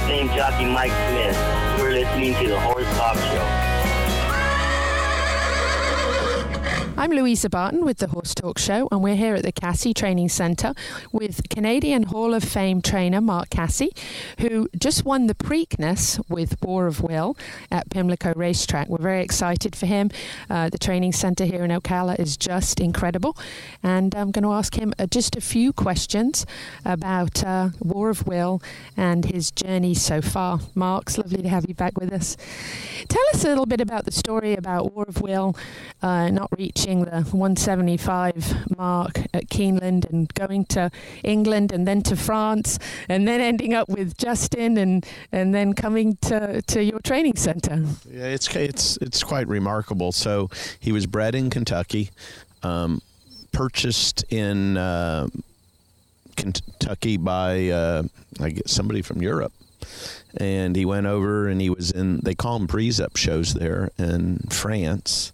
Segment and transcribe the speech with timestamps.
[0.00, 1.36] of Fame jockey Mike Smith.
[1.78, 3.69] You're listening to the Horse Talk Show.
[7.00, 10.28] I'm Louisa Barton with the Horse Talk Show, and we're here at the Casse Training
[10.28, 10.74] Centre
[11.10, 13.88] with Canadian Hall of Fame trainer Mark Casse,
[14.40, 17.38] who just won the Preakness with War of Will
[17.70, 18.88] at Pimlico Racetrack.
[18.88, 20.10] We're very excited for him.
[20.50, 23.34] Uh, the training centre here in Ocala is just incredible,
[23.82, 26.44] and I'm going to ask him uh, just a few questions
[26.84, 28.60] about uh, War of Will
[28.94, 30.60] and his journey so far.
[30.74, 32.36] Mark, it's lovely to have you back with us.
[33.08, 35.56] Tell us a little bit about the story about War of Will
[36.02, 40.90] uh, not reaching reaching the 175 mark at Keeneland and going to
[41.22, 46.16] England and then to France and then ending up with Justin and and then coming
[46.22, 47.84] to, to your training center.
[48.10, 50.12] Yeah, it's it's it's quite remarkable.
[50.12, 52.10] So he was bred in Kentucky,
[52.62, 53.00] um,
[53.52, 55.28] purchased in uh,
[56.36, 58.02] Kentucky by uh,
[58.40, 59.52] I guess somebody from Europe
[60.36, 63.90] and he went over and he was in they call them breeze up shows there
[63.98, 65.32] in France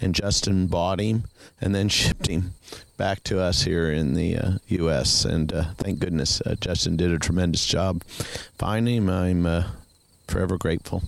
[0.00, 1.24] and Justin bought him
[1.60, 2.52] and then shipped him
[2.96, 5.24] back to us here in the uh, U.S.
[5.24, 8.02] and uh, thank goodness uh, Justin did a tremendous job
[8.58, 9.64] finding him I'm uh,
[10.26, 11.02] forever grateful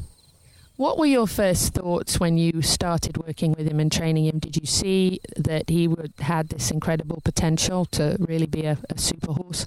[0.78, 4.38] what were your first thoughts when you started working with him and training him?
[4.38, 8.96] Did you see that he would had this incredible potential to really be a, a
[8.96, 9.66] super horse?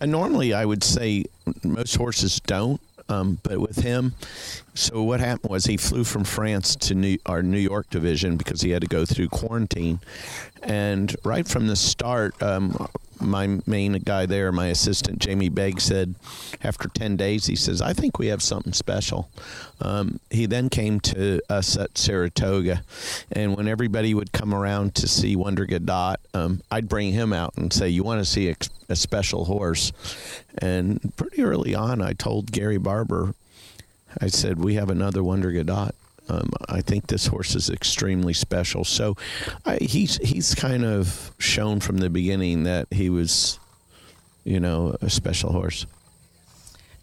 [0.00, 1.24] And normally, I would say
[1.64, 2.80] most horses don't.
[3.10, 4.12] Um, but with him,
[4.74, 8.60] so what happened was he flew from France to New, our New York division because
[8.60, 10.00] he had to go through quarantine.
[10.62, 12.86] And right from the start, um,
[13.20, 16.14] my main guy there, my assistant Jamie Begg, said
[16.62, 19.28] after 10 days, he says, I think we have something special.
[19.80, 22.82] Um, he then came to us at Saratoga,
[23.32, 27.54] and when everybody would come around to see Wonder Gadot, um, I'd bring him out
[27.56, 28.56] and say, You want to see a,
[28.88, 29.92] a special horse?
[30.58, 33.34] And pretty early on, I told Gary Barber,
[34.20, 35.92] I said, We have another Wonder Gadot.
[36.28, 38.84] Um, I think this horse is extremely special.
[38.84, 39.16] So
[39.64, 43.58] I, he's he's kind of shown from the beginning that he was,
[44.44, 45.86] you know, a special horse.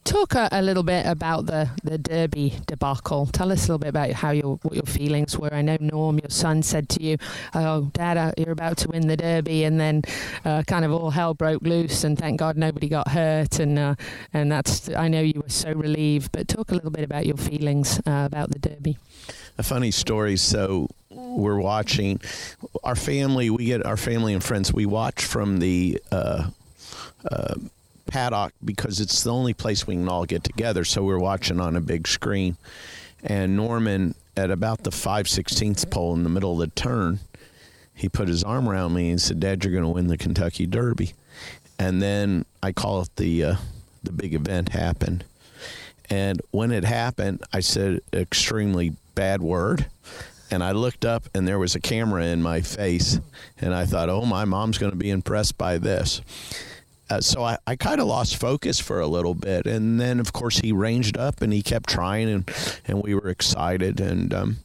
[0.06, 3.26] Talk a, a, little bit about the, the Derby debacle.
[3.26, 5.52] Tell us a little bit about how your what your feelings were.
[5.52, 7.18] I know Norm, your son, said to you,
[7.56, 10.04] "Oh, Dad, uh, you're about to win the Derby," and then
[10.46, 12.04] uh, kind of all hell broke loose.
[12.04, 13.58] And thank God nobody got hurt.
[13.58, 13.96] And uh,
[14.32, 16.32] and that's I know you were so relieved.
[16.32, 19.00] But talk a little bit about your feelings uh, about the Derby.
[19.58, 20.38] A funny story.
[20.38, 22.22] So we're watching
[22.84, 23.50] our family.
[23.50, 24.72] We get our family and friends.
[24.72, 26.00] We watch from the.
[26.12, 26.52] Uh,
[27.32, 27.56] uh,
[28.16, 30.86] paddock because it's the only place we can all get together.
[30.86, 32.56] So we're watching on a big screen.
[33.22, 37.20] And Norman, at about the 5 16th pole in the middle of the turn,
[37.94, 40.66] he put his arm around me and said, Dad, you're going to win the Kentucky
[40.66, 41.14] Derby.
[41.78, 43.56] And then I call it the, uh,
[44.02, 45.26] the big event happened.
[46.10, 49.88] And when it happened, I said extremely bad word.
[50.50, 53.20] And I looked up and there was a camera in my face.
[53.60, 56.22] And I thought, oh, my mom's going to be impressed by this
[57.10, 59.68] uh, so I, I kind of lost focus for a little bit.
[59.68, 62.50] And then, of course, he ranged up and he kept trying, and,
[62.86, 64.00] and we were excited.
[64.00, 64.58] And, um,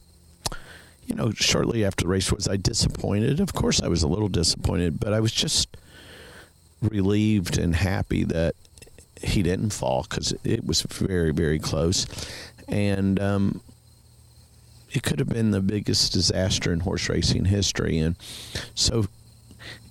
[1.05, 3.39] you know, shortly after the race, was I disappointed?
[3.39, 5.77] Of course, I was a little disappointed, but I was just
[6.81, 8.55] relieved and happy that
[9.21, 12.07] he didn't fall because it was very, very close.
[12.67, 13.61] And, um,
[14.93, 17.97] it could have been the biggest disaster in horse racing history.
[17.97, 18.15] And
[18.75, 19.05] so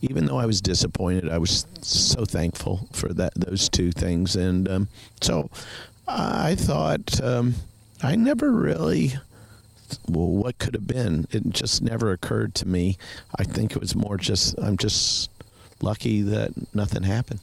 [0.00, 4.68] even though I was disappointed, I was so thankful for that those two things, and
[4.68, 4.88] um,
[5.20, 5.50] so
[6.08, 7.54] I thought um,
[8.02, 9.14] I never really.
[10.08, 11.26] Well, what could have been?
[11.32, 12.96] It just never occurred to me.
[13.36, 15.30] I think it was more just I'm just
[15.82, 17.40] lucky that nothing happened.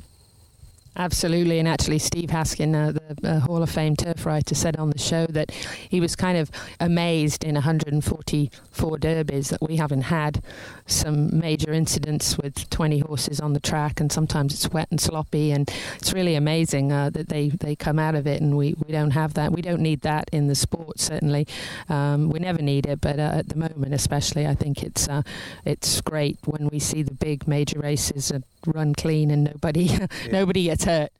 [0.95, 4.97] Absolutely, and actually, Steve Haskin, uh, uh, Hall of Fame turf writer, said on the
[4.97, 10.41] show that he was kind of amazed in 144 derbies that we haven't had
[10.85, 15.51] some major incidents with 20 horses on the track, and sometimes it's wet and sloppy,
[15.51, 18.91] and it's really amazing uh, that they, they come out of it, and we, we
[18.91, 19.51] don't have that.
[19.51, 21.47] We don't need that in the sport, certainly.
[21.89, 25.21] Um, we never need it, but uh, at the moment, especially, I think it's uh,
[25.65, 28.31] it's great when we see the big major races
[28.65, 30.07] run clean and nobody yeah.
[30.31, 31.11] nobody gets hurt.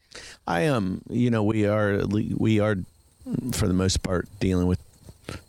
[0.46, 2.78] I am, um, you know, we are we are
[3.52, 4.82] for the most part dealing with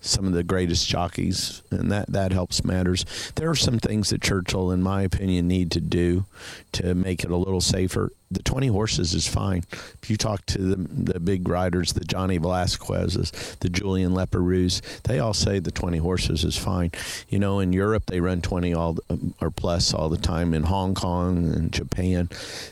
[0.00, 3.04] some of the greatest jockeys, and that that helps matters.
[3.36, 6.24] There are some things that Churchill, in my opinion, need to do
[6.72, 8.10] to make it a little safer.
[8.30, 9.62] The 20 horses is fine.
[10.02, 10.76] If you talk to the,
[11.12, 16.44] the big riders, the Johnny Velazquez's, the Julien Leparoux, they all say the 20 horses
[16.44, 16.92] is fine.
[17.30, 20.52] You know, in Europe, they run 20 all um, or plus all the time.
[20.52, 22.28] In Hong Kong and Japan,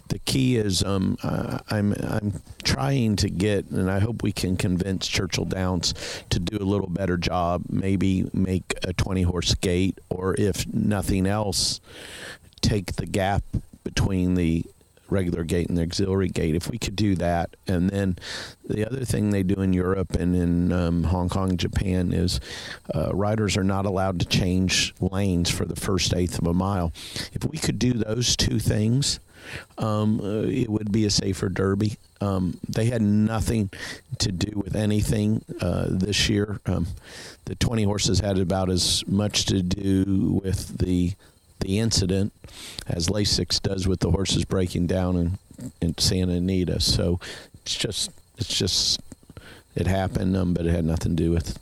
[0.09, 4.57] the key is um, uh, I'm I'm trying to get, and I hope we can
[4.57, 5.95] convince Churchill Downs
[6.31, 7.63] to do a little better job.
[7.71, 11.81] Maybe make a 20 horse gate, or if nothing else,
[12.61, 13.43] take the gap
[13.85, 14.65] between the
[15.09, 16.55] regular gate and the auxiliary gate.
[16.55, 18.17] If we could do that, and then
[18.69, 22.41] the other thing they do in Europe and in um, Hong Kong, Japan is
[22.95, 26.93] uh, riders are not allowed to change lanes for the first eighth of a mile.
[27.33, 29.21] If we could do those two things,
[29.79, 31.97] um, uh, it would be a safer Derby.
[32.21, 33.71] Um, they had nothing
[34.19, 36.61] to do with anything uh, this year.
[36.67, 36.87] Um,
[37.45, 41.13] the 20 horses had about as much to do with the
[41.61, 42.33] the incident
[42.87, 46.81] as Lasix does with the horses breaking down in, in Santa Anita.
[46.81, 47.21] So
[47.55, 49.01] it's just it's just
[49.75, 51.59] it happened, um, but it had nothing to do with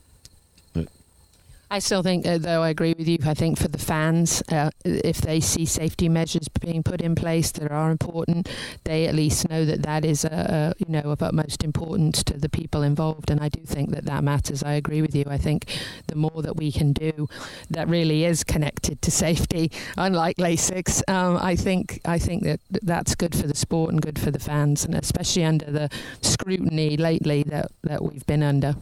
[1.70, 3.19] I still think, uh, though, I agree with you.
[3.25, 7.50] I think for the fans, uh, if they see safety measures being put in place
[7.52, 8.49] that are important,
[8.84, 12.49] they at least know that that is, uh, you know, of utmost importance to the
[12.49, 13.31] people involved.
[13.31, 14.62] And I do think that that matters.
[14.62, 15.25] I agree with you.
[15.26, 15.66] I think
[16.06, 17.28] the more that we can do
[17.70, 23.14] that really is connected to safety, unlike Lasix, um, I think I think that that's
[23.14, 25.88] good for the sport and good for the fans, and especially under the
[26.20, 28.76] scrutiny lately that that we've been under.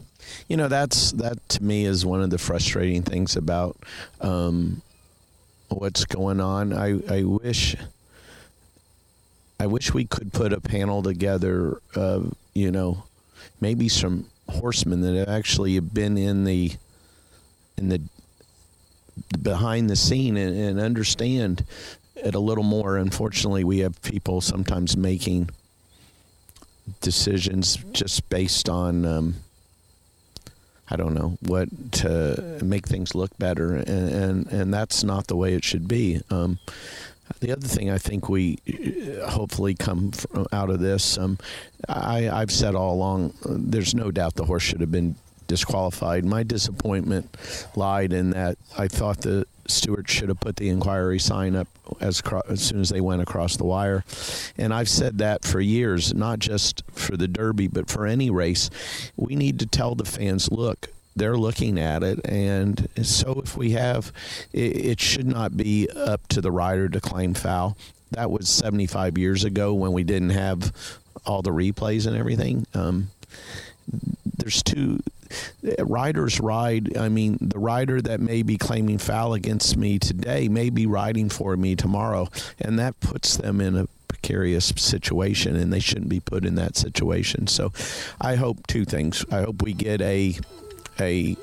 [0.47, 3.77] You know, that's that to me is one of the frustrating things about
[4.21, 4.81] um,
[5.69, 6.73] what's going on.
[6.73, 7.75] I, I wish
[9.59, 13.03] I wish we could put a panel together of you know
[13.61, 16.71] maybe some horsemen that have actually been in the
[17.77, 18.01] in the
[19.41, 21.65] behind the scene and, and understand
[22.15, 22.97] it a little more.
[22.97, 25.49] Unfortunately, we have people sometimes making
[27.01, 29.35] decisions just based on um,
[30.89, 35.35] I don't know what to make things look better, and and, and that's not the
[35.35, 36.21] way it should be.
[36.29, 36.59] Um,
[37.39, 38.59] the other thing I think we
[39.21, 41.37] uh, hopefully come from, out of this, um,
[41.87, 45.15] I, I've said all along, there's no doubt the horse should have been
[45.47, 46.25] disqualified.
[46.25, 47.35] My disappointment
[47.75, 51.67] lied in that I thought the Stewards should have put the inquiry sign up
[51.99, 54.03] as, as soon as they went across the wire.
[54.57, 58.69] And I've said that for years, not just for the Derby, but for any race.
[59.15, 62.19] We need to tell the fans, look, they're looking at it.
[62.25, 64.11] And so if we have,
[64.51, 67.77] it, it should not be up to the rider to claim foul.
[68.11, 70.71] That was 75 years ago when we didn't have
[71.25, 72.67] all the replays and everything.
[72.73, 73.09] Um,
[74.37, 74.99] there's two
[75.79, 76.97] riders ride.
[76.97, 81.29] I mean, the rider that may be claiming foul against me today may be riding
[81.29, 86.19] for me tomorrow, and that puts them in a precarious situation, and they shouldn't be
[86.19, 87.47] put in that situation.
[87.47, 87.71] So,
[88.21, 89.25] I hope two things.
[89.31, 90.37] I hope we get a
[90.99, 91.35] a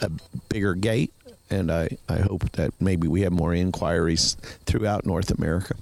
[0.00, 0.10] a
[0.48, 1.12] bigger gate,
[1.50, 4.36] and I I hope that maybe we have more inquiries
[4.66, 5.74] throughout North America.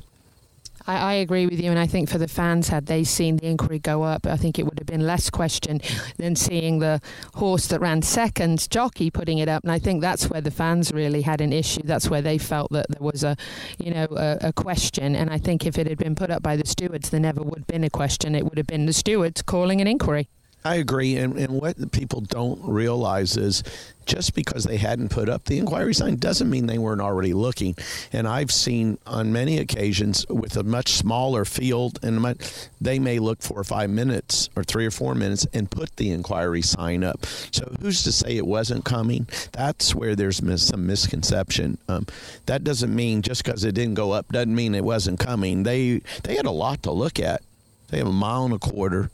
[0.86, 3.46] I, I, agree with you, and I think for the fans, had they seen the
[3.46, 5.80] inquiry go up, I think it would have been less question
[6.16, 7.00] than seeing the
[7.34, 9.62] horse that ran second, jockey, putting it up.
[9.62, 11.82] And I think that's where the fans really had an issue.
[11.84, 13.36] That's where they felt that there was a,
[13.78, 15.14] you know, a, a question.
[15.14, 17.58] And I think if it had been put up by the stewards, there never would
[17.58, 18.34] have been a question.
[18.34, 20.28] It would have been the stewards calling an inquiry.
[20.64, 21.16] I agree.
[21.16, 23.62] And, and what people don't realize is
[24.04, 27.76] just because they hadn't put up the inquiry sign doesn't mean they weren't already looking.
[28.12, 32.36] And I've seen on many occasions with a much smaller field, and
[32.80, 36.61] they may look for five minutes or three or four minutes and put the inquiry
[36.62, 37.25] sign up.
[37.52, 39.28] So who's to say it wasn't coming?
[39.52, 41.78] That's where there's mis- some misconception.
[41.88, 42.06] Um,
[42.46, 45.62] that doesn't mean just because it didn't go up doesn't mean it wasn't coming.
[45.62, 47.42] They they had a lot to look at.
[47.88, 49.11] They have a mile and a quarter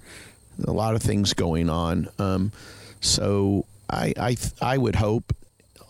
[0.64, 2.08] a lot of things going on.
[2.18, 2.52] Um,
[3.00, 5.34] so I, I I would hope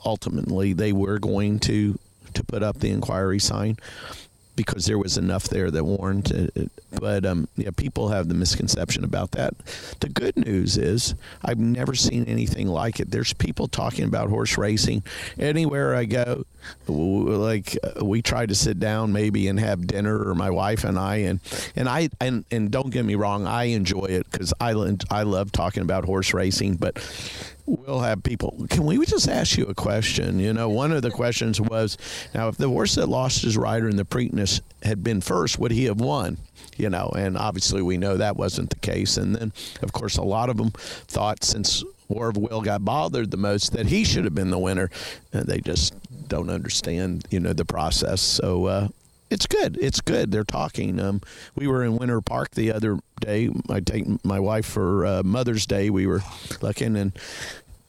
[0.04, 1.98] ultimately they were going to
[2.34, 3.78] to put up the inquiry sign
[4.56, 6.70] because there was enough there that warranted it.
[6.90, 9.54] But um, yeah, people have the misconception about that.
[10.00, 13.10] The good news is I've never seen anything like it.
[13.10, 15.02] There's people talking about horse racing
[15.38, 16.44] anywhere I go.
[16.88, 20.98] Like uh, we try to sit down maybe and have dinner, or my wife and
[20.98, 21.40] I, and
[21.76, 24.74] and I and and don't get me wrong, I enjoy it because I
[25.10, 26.98] I love talking about horse racing, but
[27.66, 28.66] we'll have people.
[28.70, 30.38] Can we just ask you a question?
[30.38, 31.98] You know, one of the questions was,
[32.34, 35.72] now if the horse that lost his rider in the Preakness had been first, would
[35.72, 36.38] he have won?
[36.76, 39.16] You know, and obviously we know that wasn't the case.
[39.16, 43.30] And then, of course, a lot of them thought since War of Will got bothered
[43.30, 44.90] the most that he should have been the winner.
[45.32, 45.94] And they just
[46.28, 48.20] don't understand, you know, the process.
[48.20, 48.88] So, uh,
[49.30, 49.76] it's good.
[49.80, 50.30] It's good.
[50.30, 51.00] They're talking.
[51.00, 51.20] Um,
[51.54, 53.50] we were in Winter Park the other day.
[53.68, 55.90] I take my wife for uh, Mother's Day.
[55.90, 56.22] We were
[56.60, 57.18] looking and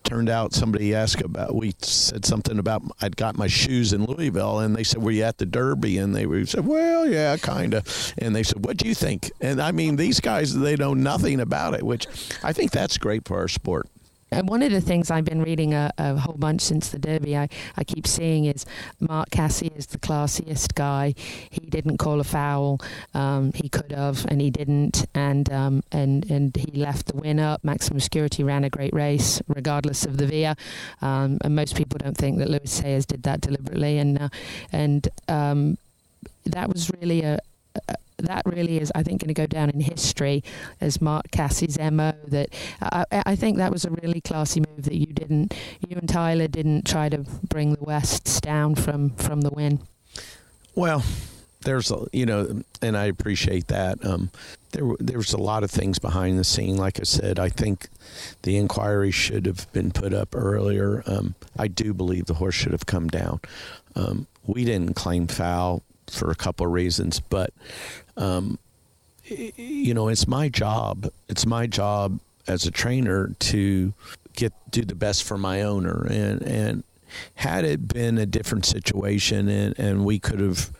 [0.03, 4.59] turned out somebody asked about we said something about I'd got my shoes in Louisville
[4.59, 8.13] and they said were you at the Derby and they said well yeah kind of
[8.17, 11.41] and they said what do you think and I mean these guys they know nothing
[11.41, 12.07] about it which
[12.41, 13.89] I think that's great for our sport
[14.31, 17.47] one of the things I've been reading a, a, whole bunch since the Derby, I,
[17.77, 18.65] I keep seeing is
[18.99, 21.13] Mark Casse is the classiest guy.
[21.49, 22.79] He didn't call a foul.
[23.13, 25.05] Um, he could have, and he didn't.
[25.13, 27.63] And um, and and he left the win up.
[27.63, 30.55] Maximum Security ran a great race, regardless of the VIA.
[31.01, 33.97] Um, and most people don't think that Luis Saez did that deliberately.
[33.97, 34.29] And uh,
[34.71, 35.77] and um,
[36.45, 37.39] that was really a,
[37.87, 40.43] a that really is, I think, going to go down in history
[40.81, 42.13] as Mark Casse's MO.
[42.27, 42.49] That
[42.81, 45.53] I, I, think that was a really classy move that you didn't,
[45.87, 49.79] you and Tyler didn't try to bring the Wests down from from the win.
[50.75, 51.03] Well,
[51.61, 54.03] there's a, you know, and I appreciate that.
[54.05, 54.31] Um,
[54.71, 56.77] there there was a lot of things behind the scene.
[56.77, 57.87] Like I said, I think
[58.43, 61.03] the inquiry should have been put up earlier.
[61.05, 63.41] Um, I do believe the horse should have come down.
[63.95, 67.53] Um, we didn't claim foul for a couple of reasons, but
[68.15, 68.57] um,
[69.25, 71.09] you know, it's my job.
[71.27, 73.93] It's my job as a trainer to
[74.35, 76.83] get do the best for my owner, and and
[77.35, 80.71] had it been a different situation, and and we could have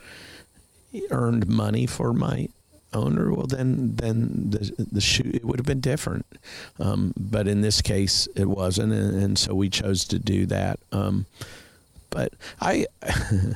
[1.11, 2.47] earned money for my
[2.93, 6.25] owner, well then then the the shoe it would have been different.
[6.79, 10.79] Um, but in this case, it wasn't, and, and so we chose to do that.
[10.91, 11.25] Um,
[12.09, 12.87] but I.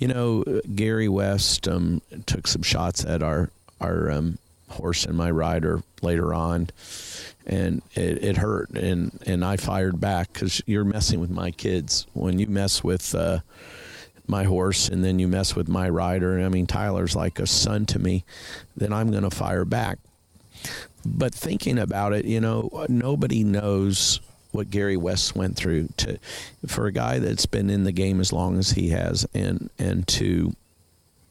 [0.00, 4.38] You know, Gary West um, took some shots at our our um,
[4.70, 6.70] horse and my rider later on,
[7.46, 12.06] and it, it hurt, and and I fired back because you're messing with my kids
[12.14, 13.14] when you mess with.
[13.14, 13.40] Uh,
[14.26, 16.38] my horse and then you mess with my rider.
[16.40, 18.24] I mean, Tyler's like a son to me.
[18.76, 19.98] Then I'm going to fire back.
[21.04, 24.20] But thinking about it, you know, nobody knows
[24.52, 26.18] what Gary West went through to
[26.66, 30.06] for a guy that's been in the game as long as he has and and
[30.08, 30.54] to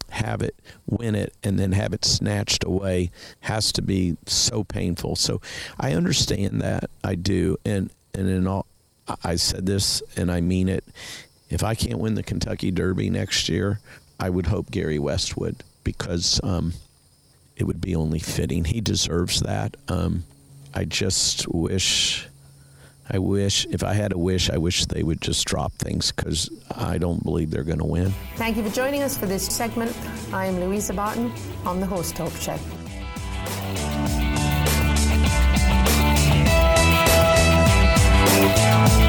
[0.10, 0.56] have it
[0.88, 3.12] win it and then have it snatched away
[3.42, 5.16] has to be so painful.
[5.16, 5.42] So
[5.80, 6.90] i understand that.
[7.04, 7.58] I do.
[7.66, 8.66] And and in all
[9.24, 10.84] i said this and i mean it.
[11.50, 13.80] If i can't win the kentucky derby next year
[14.20, 16.74] i would hope gary west would because um,
[17.56, 18.66] it would be only fitting.
[18.66, 19.76] He deserves that.
[19.88, 20.24] Um,
[20.74, 22.29] i just wish
[23.12, 26.50] I wish, if I had a wish, I wish they would just drop things because
[26.76, 28.14] I don't believe they're going to win.
[28.36, 29.98] Thank you for joining us for this segment.
[30.32, 31.34] I am Louisa Barton
[31.66, 32.58] on the Horse Talk Show.
[38.40, 39.09] Yeah.